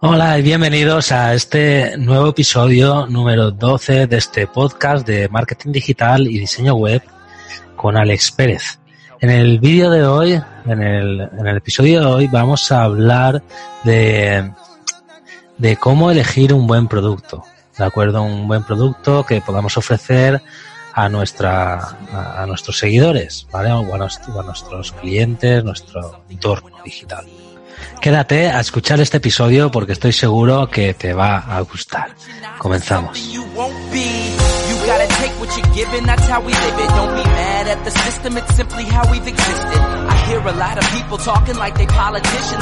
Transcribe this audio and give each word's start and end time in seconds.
Hola 0.00 0.36
y 0.38 0.42
bienvenidos 0.42 1.12
a 1.12 1.32
este 1.32 1.96
nuevo 1.96 2.30
episodio 2.30 3.06
número 3.06 3.52
12 3.52 4.08
de 4.08 4.16
este 4.16 4.48
podcast 4.48 5.06
de 5.06 5.28
marketing 5.28 5.70
digital 5.70 6.26
y 6.26 6.40
diseño 6.40 6.74
web 6.74 7.02
con 7.76 7.96
Alex 7.96 8.32
Pérez. 8.32 8.80
En 9.20 9.30
el 9.30 9.60
vídeo 9.60 9.90
de 9.90 10.04
hoy, 10.04 10.42
en 10.66 10.82
el, 10.82 11.20
en 11.20 11.46
el 11.46 11.56
episodio 11.56 12.00
de 12.00 12.06
hoy, 12.06 12.26
vamos 12.26 12.72
a 12.72 12.82
hablar 12.82 13.44
de, 13.84 14.50
de 15.56 15.76
cómo 15.76 16.10
elegir 16.10 16.52
un 16.52 16.66
buen 16.66 16.88
producto. 16.88 17.44
¿De 17.76 17.84
acuerdo? 17.84 18.22
Un 18.22 18.48
buen 18.48 18.64
producto 18.64 19.24
que 19.24 19.40
podamos 19.40 19.76
ofrecer 19.76 20.42
a 20.94 21.08
nuestra 21.08 21.96
a, 22.12 22.44
nuestros 22.46 22.76
seguidores, 22.76 23.46
¿vale? 23.52 23.70
A, 23.70 23.96
nuestro, 23.96 24.40
a 24.40 24.42
nuestros 24.42 24.90
clientes, 24.92 25.62
nuestro 25.62 26.24
entorno 26.28 26.76
digital. 26.84 27.24
Quédate 28.00 28.48
a 28.48 28.60
escuchar 28.60 29.00
este 29.00 29.16
episodio 29.16 29.70
porque 29.70 29.92
estoy 29.92 30.12
seguro 30.12 30.68
que 30.70 30.94
te 30.94 31.12
va 31.12 31.38
a 31.38 31.60
gustar. 31.60 32.14
Comenzamos. 32.58 33.18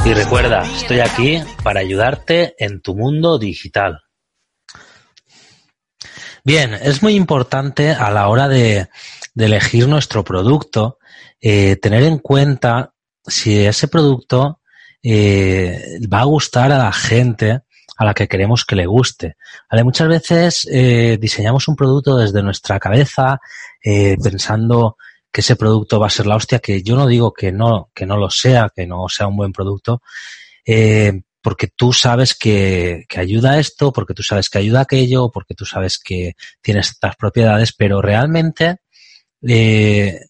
Y 0.04 0.14
recuerda, 0.14 0.62
estoy 0.62 1.00
aquí 1.00 1.42
para 1.62 1.80
ayudarte 1.80 2.54
en 2.58 2.80
tu 2.80 2.94
mundo 2.94 3.38
digital. 3.38 4.02
Bien, 6.44 6.74
es 6.74 7.02
muy 7.02 7.14
importante 7.14 7.91
a 7.91 8.10
la 8.10 8.28
hora 8.28 8.48
de, 8.48 8.88
elegir 9.36 9.88
nuestro 9.88 10.24
producto 10.24 10.98
eh, 11.41 11.76
tener 11.76 12.04
en 12.04 12.19
cuenta 12.19 12.94
si 13.26 13.66
ese 13.66 13.88
producto 13.88 14.60
eh, 15.08 16.00
va 16.12 16.22
a 16.22 16.24
gustar 16.24 16.72
a 16.72 16.78
la 16.78 16.92
gente 16.92 17.60
a 17.96 18.04
la 18.04 18.12
que 18.12 18.26
queremos 18.26 18.64
que 18.64 18.74
le 18.74 18.86
guste. 18.86 19.36
¿Vale? 19.70 19.84
Muchas 19.84 20.08
veces 20.08 20.68
eh, 20.70 21.16
diseñamos 21.20 21.68
un 21.68 21.76
producto 21.76 22.16
desde 22.16 22.42
nuestra 22.42 22.80
cabeza 22.80 23.40
eh, 23.82 24.16
pensando 24.22 24.96
que 25.30 25.42
ese 25.42 25.54
producto 25.54 26.00
va 26.00 26.08
a 26.08 26.10
ser 26.10 26.26
la 26.26 26.34
hostia, 26.34 26.58
que 26.58 26.82
yo 26.82 26.96
no 26.96 27.06
digo 27.06 27.32
que 27.32 27.52
no, 27.52 27.90
que 27.94 28.04
no 28.04 28.16
lo 28.16 28.30
sea, 28.30 28.70
que 28.74 28.86
no 28.86 29.08
sea 29.08 29.28
un 29.28 29.36
buen 29.36 29.52
producto, 29.52 30.02
eh, 30.64 31.22
porque 31.41 31.68
tú 31.68 31.92
sabes 31.92 32.34
que, 32.34 33.04
que, 33.08 33.20
ayuda 33.20 33.52
a 33.52 33.58
esto, 33.60 33.92
porque 33.92 34.14
tú 34.14 34.24
sabes 34.24 34.50
que 34.50 34.58
ayuda 34.58 34.80
a 34.80 34.82
aquello, 34.82 35.30
porque 35.30 35.54
tú 35.54 35.64
sabes 35.64 35.98
que 35.98 36.34
tiene 36.60 36.80
estas 36.80 37.14
propiedades, 37.14 37.72
pero 37.72 38.02
realmente 38.02 38.78
eh, 39.46 40.20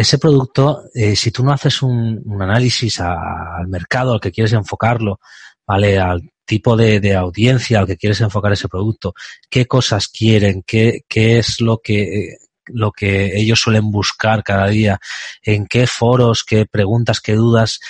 ese 0.00 0.18
producto, 0.18 0.84
eh, 0.94 1.16
si 1.16 1.32
tú 1.32 1.44
no 1.44 1.52
haces 1.52 1.82
un, 1.82 2.22
análisis 2.40 3.00
al 3.00 3.66
mercado 3.66 4.12
al 4.12 4.20
que 4.20 4.30
quieres 4.30 4.52
enfocarlo, 4.52 5.18
¿vale? 5.66 5.98
Al 5.98 6.30
tipo 6.44 6.76
de, 6.76 7.00
de, 7.00 7.16
audiencia 7.16 7.80
al 7.80 7.86
que 7.88 7.96
quieres 7.96 8.20
enfocar 8.20 8.52
ese 8.52 8.68
producto, 8.68 9.12
qué 9.50 9.66
cosas 9.66 10.06
quieren, 10.06 10.62
qué, 10.64 11.00
qué 11.08 11.38
es 11.38 11.60
lo 11.60 11.78
que, 11.78 12.36
lo 12.66 12.92
que 12.92 13.36
ellos 13.40 13.58
suelen 13.58 13.90
buscar 13.90 14.44
cada 14.44 14.68
día, 14.68 15.00
en 15.42 15.66
qué 15.66 15.88
foros, 15.88 16.44
qué 16.44 16.64
preguntas, 16.64 17.20
qué 17.20 17.34
dudas, 17.34 17.80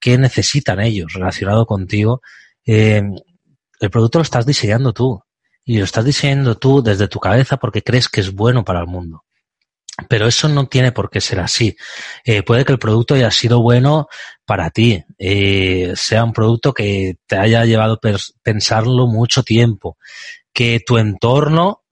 qué 0.00 0.16
necesitan 0.16 0.80
ellos 0.80 1.12
relacionado 1.12 1.66
contigo. 1.66 2.22
Eh, 2.64 3.02
el 3.78 3.90
producto 3.90 4.20
lo 4.20 4.22
estás 4.22 4.46
diseñando 4.46 4.94
tú 4.94 5.22
y 5.66 5.76
lo 5.76 5.84
estás 5.84 6.06
diseñando 6.06 6.56
tú 6.56 6.82
desde 6.82 7.08
tu 7.08 7.20
cabeza 7.20 7.58
porque 7.58 7.82
crees 7.82 8.08
que 8.08 8.22
es 8.22 8.32
bueno 8.32 8.64
para 8.64 8.80
el 8.80 8.86
mundo. 8.86 9.24
Pero 10.08 10.28
eso 10.28 10.48
no 10.48 10.68
tiene 10.68 10.92
por 10.92 11.10
qué 11.10 11.20
ser 11.20 11.40
así. 11.40 11.76
Eh, 12.24 12.42
puede 12.42 12.64
que 12.64 12.72
el 12.72 12.78
producto 12.78 13.14
haya 13.14 13.30
sido 13.30 13.60
bueno 13.60 14.08
para 14.44 14.70
ti, 14.70 15.04
eh, 15.18 15.92
sea 15.96 16.24
un 16.24 16.32
producto 16.32 16.72
que 16.72 17.16
te 17.26 17.36
haya 17.36 17.64
llevado 17.64 17.94
a 17.94 18.18
pensarlo 18.42 19.06
mucho 19.06 19.42
tiempo, 19.42 19.98
que 20.52 20.80
tu 20.84 20.98
entorno, 20.98 21.82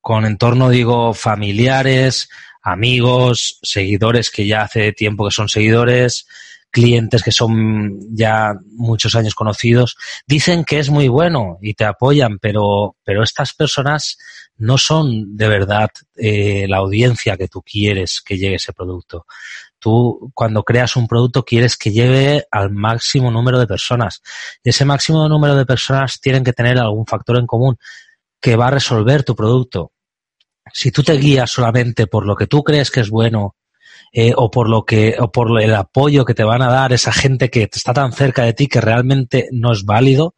con 0.00 0.24
entorno 0.24 0.70
digo 0.70 1.12
familiares, 1.14 2.30
amigos, 2.62 3.58
seguidores 3.62 4.30
que 4.30 4.46
ya 4.46 4.62
hace 4.62 4.92
tiempo 4.92 5.26
que 5.26 5.34
son 5.34 5.48
seguidores, 5.48 6.26
clientes 6.70 7.22
que 7.22 7.32
son 7.32 7.98
ya 8.14 8.54
muchos 8.72 9.14
años 9.14 9.34
conocidos, 9.34 9.96
dicen 10.26 10.64
que 10.64 10.78
es 10.78 10.90
muy 10.90 11.08
bueno 11.08 11.58
y 11.60 11.74
te 11.74 11.84
apoyan, 11.84 12.38
pero, 12.38 12.96
pero 13.04 13.22
estas 13.22 13.52
personas 13.54 14.18
no 14.56 14.78
son 14.78 15.36
de 15.36 15.48
verdad 15.48 15.90
eh, 16.16 16.66
la 16.68 16.78
audiencia 16.78 17.36
que 17.36 17.48
tú 17.48 17.62
quieres 17.62 18.20
que 18.20 18.36
llegue 18.36 18.56
ese 18.56 18.72
producto. 18.72 19.26
Tú, 19.78 20.30
cuando 20.34 20.62
creas 20.62 20.96
un 20.96 21.08
producto, 21.08 21.44
quieres 21.44 21.78
que 21.78 21.90
lleve 21.90 22.46
al 22.50 22.70
máximo 22.70 23.30
número 23.30 23.58
de 23.58 23.66
personas. 23.66 24.20
Y 24.62 24.68
ese 24.68 24.84
máximo 24.84 25.26
número 25.28 25.56
de 25.56 25.64
personas 25.64 26.20
tienen 26.20 26.44
que 26.44 26.52
tener 26.52 26.78
algún 26.78 27.06
factor 27.06 27.38
en 27.38 27.46
común 27.46 27.78
que 28.40 28.56
va 28.56 28.68
a 28.68 28.72
resolver 28.72 29.24
tu 29.24 29.34
producto. 29.34 29.92
Si 30.72 30.90
tú 30.90 31.02
te 31.02 31.14
guías 31.14 31.50
solamente 31.50 32.06
por 32.06 32.26
lo 32.26 32.36
que 32.36 32.46
tú 32.46 32.62
crees 32.62 32.90
que 32.90 33.00
es 33.00 33.08
bueno 33.08 33.56
eh, 34.12 34.32
o 34.36 34.50
por 34.50 34.68
lo 34.68 34.84
que 34.84 35.16
o 35.18 35.30
por 35.30 35.60
el 35.60 35.74
apoyo 35.74 36.24
que 36.24 36.34
te 36.34 36.44
van 36.44 36.62
a 36.62 36.70
dar 36.70 36.92
esa 36.92 37.12
gente 37.12 37.50
que 37.50 37.68
está 37.70 37.92
tan 37.92 38.12
cerca 38.12 38.44
de 38.44 38.54
ti 38.54 38.66
que 38.66 38.80
realmente 38.80 39.48
no 39.52 39.72
es 39.72 39.84
válido, 39.84 40.34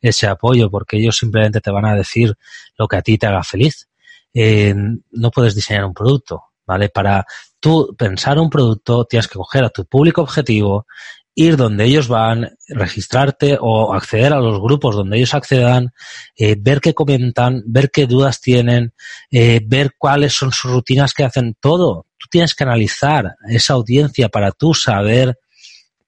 ese 0.00 0.26
apoyo, 0.26 0.70
porque 0.70 0.98
ellos 0.98 1.16
simplemente 1.16 1.60
te 1.60 1.70
van 1.70 1.84
a 1.84 1.94
decir 1.94 2.34
lo 2.76 2.88
que 2.88 2.96
a 2.96 3.02
ti 3.02 3.18
te 3.18 3.26
haga 3.26 3.44
feliz. 3.44 3.88
Eh, 4.34 4.74
no 5.12 5.30
puedes 5.30 5.54
diseñar 5.54 5.84
un 5.84 5.94
producto, 5.94 6.42
¿vale? 6.66 6.88
Para 6.88 7.24
tú 7.60 7.94
pensar 7.96 8.38
un 8.38 8.50
producto, 8.50 9.04
tienes 9.04 9.28
que 9.28 9.38
coger 9.38 9.64
a 9.64 9.70
tu 9.70 9.84
público 9.84 10.22
objetivo, 10.22 10.86
ir 11.34 11.56
donde 11.56 11.84
ellos 11.84 12.08
van, 12.08 12.50
registrarte 12.68 13.56
o 13.60 13.94
acceder 13.94 14.32
a 14.32 14.40
los 14.40 14.60
grupos 14.60 14.96
donde 14.96 15.16
ellos 15.16 15.34
accedan, 15.34 15.92
eh, 16.36 16.56
ver 16.58 16.80
qué 16.80 16.92
comentan, 16.92 17.62
ver 17.66 17.90
qué 17.90 18.06
dudas 18.06 18.40
tienen, 18.40 18.92
eh, 19.30 19.60
ver 19.64 19.92
cuáles 19.96 20.34
son 20.34 20.52
sus 20.52 20.70
rutinas 20.70 21.14
que 21.14 21.24
hacen 21.24 21.56
todo. 21.58 22.06
Tú 22.22 22.28
tienes 22.30 22.54
que 22.54 22.62
analizar 22.62 23.34
esa 23.48 23.72
audiencia 23.72 24.28
para 24.28 24.52
tú 24.52 24.74
saber 24.74 25.40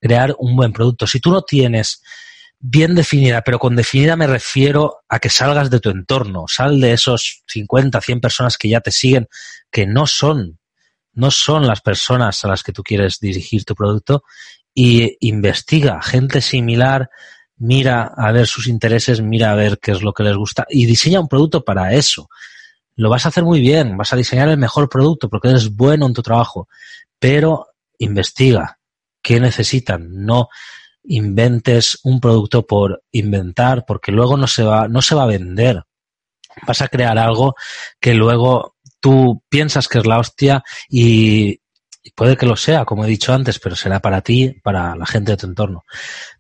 crear 0.01 0.33
un 0.39 0.55
buen 0.55 0.73
producto. 0.73 1.09
Si 1.09 1.19
tú 1.19 1.33
no 1.33 1.43
tienes 1.43 2.03
bien 2.61 2.95
definida, 2.95 3.43
pero 3.43 3.59
con 3.59 3.75
definida 3.75 4.15
me 4.15 4.29
refiero 4.29 4.99
a 5.09 5.19
que 5.19 5.29
salgas 5.29 5.71
de 5.71 5.81
tu 5.81 5.91
entorno, 5.91 6.45
sal 6.47 6.81
de 6.81 6.93
esos 6.93 7.43
50, 7.49 8.01
100 8.01 8.21
personas 8.21 8.57
que 8.57 8.69
ya 8.69 8.81
te 8.81 8.93
siguen, 8.93 9.27
que 9.73 9.87
no 9.87 10.07
son, 10.07 10.61
no 11.15 11.33
son 11.33 11.67
las 11.67 11.81
personas 11.81 12.45
a 12.45 12.49
las 12.49 12.63
que 12.63 12.71
tú 12.71 12.85
quieres 12.85 13.19
dirigir 13.19 13.65
tu 13.65 13.75
producto 13.75 14.23
y 14.73 15.17
investiga 15.27 16.01
gente 16.01 16.41
similar, 16.41 17.11
mira 17.57 18.13
a 18.17 18.31
ver 18.31 18.47
sus 18.47 18.69
intereses, 18.69 19.21
mira 19.21 19.51
a 19.51 19.57
ver 19.57 19.81
qué 19.81 19.91
es 19.91 20.03
lo 20.03 20.13
que 20.13 20.23
les 20.23 20.37
gusta 20.37 20.65
y 20.71 20.87
diseña 20.87 21.19
un 21.19 21.29
producto 21.29 21.65
para 21.65 21.93
eso. 21.93 22.29
Lo 22.97 23.11
vas 23.11 23.27
a 23.27 23.29
hacer 23.29 23.45
muy 23.45 23.61
bien, 23.61 23.97
vas 23.97 24.13
a 24.13 24.17
diseñar 24.17 24.49
el 24.49 24.59
mejor 24.59 24.89
producto 24.89 25.29
porque 25.29 25.49
eres 25.49 25.75
bueno 25.75 26.07
en 26.07 26.15
tu 26.15 26.23
trabajo, 26.23 26.69
pero 27.19 27.69
investiga 27.99 28.79
qué 29.23 29.41
necesitan, 29.41 30.25
no 30.25 30.49
inventes 31.05 31.99
un 32.05 32.21
producto 32.21 32.67
por 32.67 33.03
inventar, 33.13 33.85
porque 33.87 34.13
luego 34.13 34.37
no 34.37 34.47
se 34.47 34.63
va, 34.63 34.89
no 34.89 35.03
se 35.03 35.15
va 35.15 35.25
a 35.25 35.27
vender. 35.27 35.83
Vas 36.67 36.81
a 36.83 36.89
crear 36.89 37.19
algo 37.19 37.55
que 38.01 38.15
luego 38.15 38.77
tú 39.01 39.43
piensas 39.49 39.89
que 39.89 39.99
es 39.99 40.07
la 40.07 40.19
hostia 40.19 40.63
y, 40.89 41.61
puede 42.15 42.37
que 42.37 42.47
lo 42.47 42.57
sea, 42.57 42.85
como 42.85 43.05
he 43.05 43.09
dicho 43.09 43.33
antes, 43.33 43.59
pero 43.59 43.77
será 43.77 44.01
para 44.01 44.21
ti, 44.21 44.61
para 44.63 44.95
la 44.95 45.07
gente 45.07 45.33
de 45.33 45.37
tu 45.39 45.47
entorno. 45.47 45.85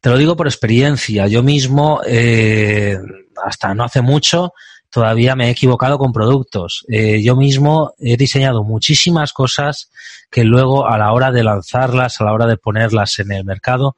Te 0.00 0.10
lo 0.10 0.18
digo 0.18 0.36
por 0.36 0.46
experiencia. 0.46 1.26
Yo 1.26 1.42
mismo, 1.42 2.02
eh, 2.06 2.98
hasta 3.42 3.74
no 3.74 3.84
hace 3.84 4.02
mucho, 4.02 4.52
todavía 4.94 5.34
me 5.34 5.48
he 5.48 5.50
equivocado 5.50 5.98
con 5.98 6.12
productos. 6.12 6.86
Eh, 6.88 7.20
yo 7.20 7.34
mismo 7.34 7.94
he 7.98 8.16
diseñado 8.16 8.62
muchísimas 8.62 9.32
cosas 9.32 9.90
que 10.30 10.44
luego 10.44 10.86
a 10.86 10.96
la 10.96 11.12
hora 11.12 11.32
de 11.32 11.42
lanzarlas, 11.42 12.20
a 12.20 12.24
la 12.24 12.32
hora 12.32 12.46
de 12.46 12.56
ponerlas 12.56 13.18
en 13.18 13.32
el 13.32 13.44
mercado, 13.44 13.96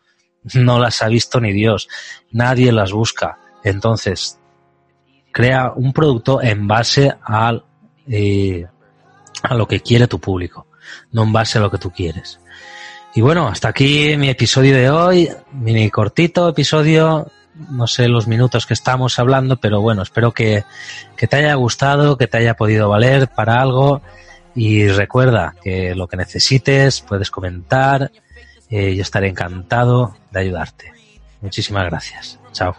no 0.54 0.78
las 0.78 1.02
ha 1.02 1.08
visto 1.08 1.38
ni 1.38 1.52
Dios. 1.52 1.86
Nadie 2.30 2.72
las 2.72 2.92
busca. 2.92 3.36
Entonces, 3.62 4.38
crea 5.32 5.70
un 5.76 5.92
producto 5.92 6.40
en 6.40 6.66
base 6.66 7.12
al, 7.22 7.62
eh, 8.08 8.64
a 9.42 9.54
lo 9.54 9.68
que 9.68 9.80
quiere 9.80 10.08
tu 10.08 10.18
público, 10.18 10.68
no 11.12 11.24
en 11.24 11.32
base 11.34 11.58
a 11.58 11.60
lo 11.60 11.70
que 11.70 11.76
tú 11.76 11.90
quieres. 11.90 12.40
Y 13.14 13.20
bueno, 13.20 13.48
hasta 13.48 13.68
aquí 13.68 14.16
mi 14.16 14.30
episodio 14.30 14.74
de 14.74 14.88
hoy, 14.88 15.28
mini 15.52 15.90
cortito 15.90 16.48
episodio, 16.48 17.30
no 17.70 17.86
sé 17.86 18.08
los 18.08 18.26
minutos 18.26 18.66
que 18.66 18.74
estamos 18.74 19.18
hablando, 19.18 19.56
pero 19.56 19.80
bueno, 19.80 20.02
espero 20.02 20.32
que, 20.32 20.64
que 21.16 21.26
te 21.26 21.36
haya 21.36 21.54
gustado, 21.54 22.16
que 22.16 22.26
te 22.26 22.38
haya 22.38 22.54
podido 22.54 22.88
valer 22.88 23.28
para 23.28 23.60
algo 23.60 24.02
y 24.54 24.88
recuerda 24.88 25.54
que 25.62 25.94
lo 25.94 26.08
que 26.08 26.16
necesites 26.16 27.00
puedes 27.02 27.30
comentar, 27.30 28.10
eh, 28.70 28.94
yo 28.94 29.02
estaré 29.02 29.28
encantado 29.28 30.16
de 30.30 30.40
ayudarte. 30.40 30.92
Muchísimas 31.40 31.84
gracias. 31.86 32.38
Chao. 32.52 32.74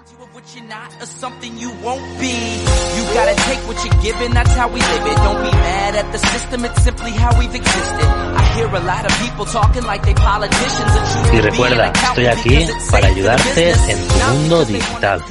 Y 11.34 11.42
recuerda, 11.42 11.92
estoy 11.92 12.26
aquí 12.28 12.68
para 12.92 13.08
ayudarte 13.08 13.72
en 13.72 14.08
tu 14.08 14.16
mundo 14.34 14.66
digital. 14.66 15.24